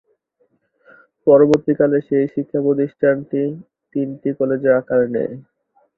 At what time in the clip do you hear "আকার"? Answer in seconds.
4.79-5.01